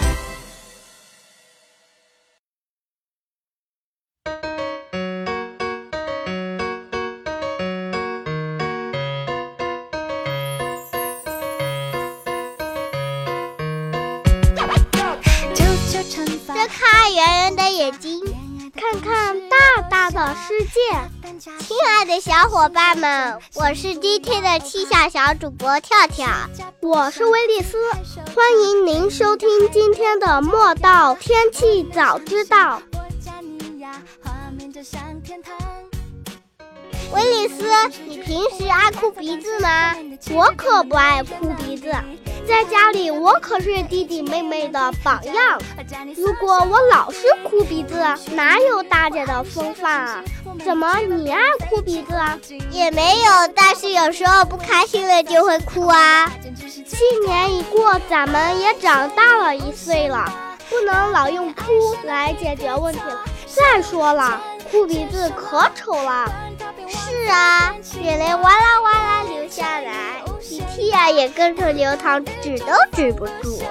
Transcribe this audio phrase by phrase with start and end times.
[16.61, 18.21] 睁开圆圆的眼睛，
[18.75, 20.79] 看看大大的世界，
[21.57, 26.27] 亲爱的小伙伴们，我是今天的气象小主播跳跳，
[26.79, 27.79] 我是威利斯，
[28.35, 32.79] 欢迎您收听今天的《莫道天气早知道》。
[37.11, 37.65] 威利斯，
[38.05, 39.95] 你平时爱哭鼻子吗？
[40.29, 41.91] 我可不爱哭鼻子。
[42.47, 45.59] 在家里，我可是弟弟妹妹的榜样。
[46.15, 47.95] 如果我老是哭鼻子，
[48.31, 50.23] 哪有大姐的风范啊？
[50.65, 51.39] 怎么你爱
[51.69, 52.37] 哭鼻子啊？
[52.71, 56.31] 也没有，但是有时候不开心了就会哭啊。
[56.85, 60.25] 新年一过，咱们也长大了一岁了，
[60.69, 61.63] 不能老用哭
[62.03, 63.23] 来解决问题了。
[63.47, 66.31] 再说了，哭鼻子可丑了。
[66.87, 69.10] 是啊，眼泪哇啦哇啦。
[71.01, 73.63] 鼻涕呀也跟着流淌，止都止不住，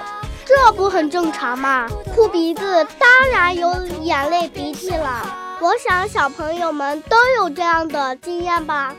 [0.45, 1.87] 这不很正常吗？
[2.13, 5.57] 哭鼻子当然有眼泪鼻涕了。
[5.61, 8.93] 我想小朋友们都有这样的经验吧？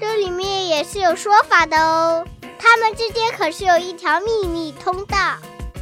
[0.00, 2.24] 这里面也是有说法的哦，
[2.58, 5.16] 他们之间可是有一条秘密通道。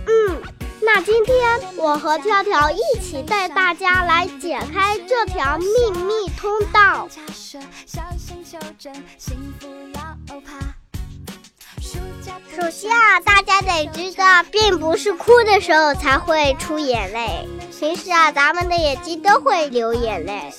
[0.07, 0.43] 嗯，
[0.81, 5.67] 那今天我和跳跳一起带大家来解开这条秘
[6.03, 7.09] 密通道。
[12.55, 17.49] 首先啊，大家得知道，并不是哭的时候才会出眼泪，
[17.79, 20.53] 平时啊，咱们的眼睛都会流眼泪。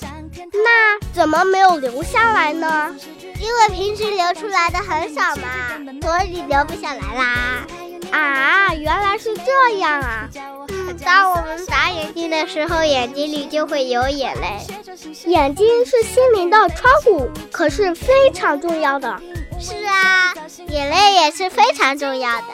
[0.51, 2.95] 那怎么没有流下来呢？
[3.39, 7.67] 因为平时流出来的很少嘛，所以流不下来啦。
[8.11, 10.29] 啊，原来是这样啊！
[11.03, 14.59] 当我们眨眼睛的时候，眼睛里就会有眼泪。
[15.25, 19.19] 眼睛是心灵的窗户，可是非常重要的。
[19.63, 20.33] 是啊，
[20.67, 22.47] 眼泪也是非常重要的，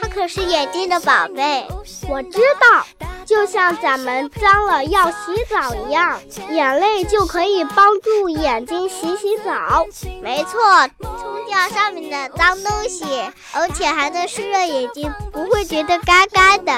[0.00, 1.66] 它可是眼睛的宝贝。
[2.08, 2.86] 我知道，
[3.26, 5.16] 就像咱们脏了要洗
[5.50, 6.20] 澡一样，
[6.50, 9.86] 眼泪就可以帮助眼睛洗洗澡。
[10.22, 10.60] 没错，
[11.00, 13.04] 冲掉上面的脏东西，
[13.52, 16.72] 而且还能湿润眼睛，不会觉得干干的。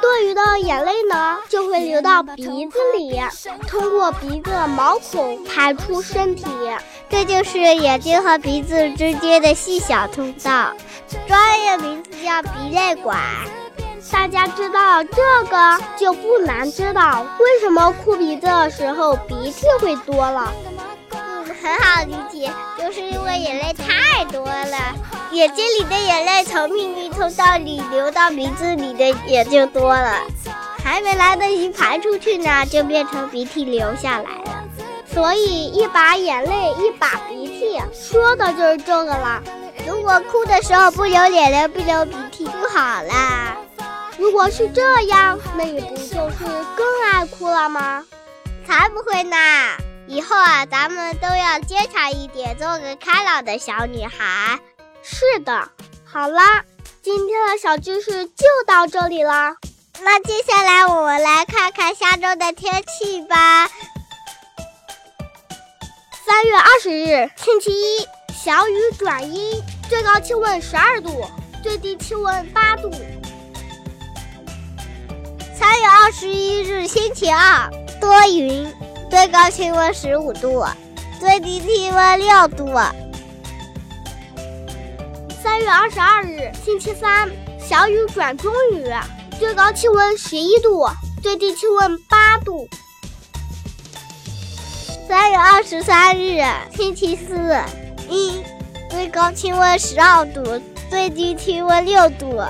[0.00, 3.20] 多余的眼泪呢，就会流到鼻子里，
[3.68, 6.44] 通过鼻子毛孔排出身体。
[7.08, 10.72] 这就是眼睛和鼻子之间的细小通道，
[11.26, 13.18] 专业名字叫鼻泪管。
[14.12, 20.52] 大家知道这个就不难知道为什么哭鼻子的时候鼻涕会多了。
[21.10, 24.76] 嗯，很好理解，就是因为眼泪太多了，
[25.30, 30.18] 眼睛里的眼泪从秘密通道里流到鼻子里的也就多了，
[30.84, 34.64] 还没来得及排出去呢，就变成鼻涕流下来了。
[35.12, 39.42] 所以，一把眼泪一把鼻涕，说的就是这个了。
[39.88, 43.39] 如果哭的时候不流眼泪不流鼻涕就好了。
[44.20, 46.44] 如果是这样，那你不就是
[46.76, 48.04] 更爱哭了吗？
[48.66, 49.36] 才不会呢！
[50.06, 54.60] 以后啊，咱们都要坚强一点，做个开朗的小女孩。
[55.02, 55.70] 是的。
[56.04, 56.62] 好啦，
[57.00, 59.56] 今天的小知识就到这里啦。
[60.02, 63.70] 那接下来我们来看看下周的天气吧。
[66.26, 71.24] 三月二十日，星期一，小雨转阴，最高气温十二度，
[71.62, 72.90] 最低气温八度。
[76.10, 77.70] 二十一日，星期二，
[78.00, 78.66] 多云，
[79.08, 80.64] 最高气温十五度，
[81.20, 82.66] 最低气温六度。
[85.40, 87.30] 三月二十二日，星期三，
[87.60, 88.84] 小雨转中雨，
[89.38, 90.84] 最高气温十一度，
[91.22, 92.68] 最低气温八度。
[95.06, 96.42] 三月二十三日，
[96.76, 97.56] 星期四，
[98.08, 98.42] 一，
[98.90, 100.60] 最高气温十二度，
[100.90, 102.42] 最低气温六度。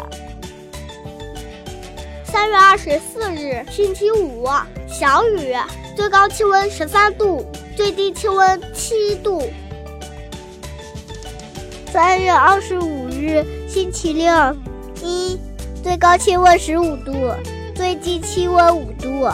[2.32, 4.46] 三月二十四日，星期五，
[4.86, 5.52] 小雨，
[5.96, 7.44] 最高气温十三度，
[7.76, 9.42] 最低气温七度。
[11.92, 14.32] 三月二十五日，星期六，
[15.02, 15.40] 一，
[15.82, 17.12] 最高气温十五度，
[17.74, 19.28] 最低气温五度。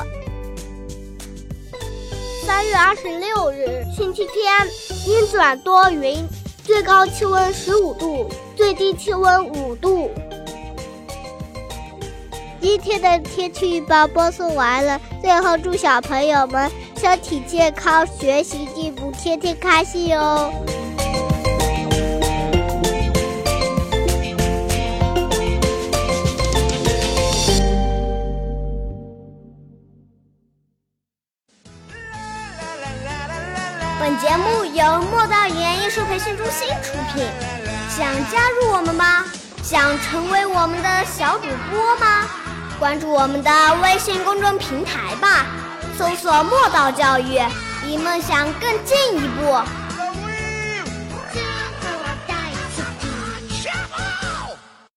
[2.46, 4.66] 三月二十六日，星期天，
[5.06, 6.26] 阴转多云，
[6.64, 8.26] 最高气温十五度，
[8.56, 10.10] 最低气温五度。
[12.68, 20.52] 今天的天气预报播送完了，最后祝小朋友们身体健康，学习进步，天天开心哦！
[34.00, 37.24] 本节目由莫道语言艺术培训中心出品，
[37.88, 39.24] 想加入我们吗？
[39.62, 42.28] 想成为我们的小主播吗？
[42.78, 43.50] 关注我们的
[43.82, 45.46] 微信公众平台吧，
[45.98, 47.40] 搜索“墨道教育”，
[47.84, 49.58] 离梦想更进一步。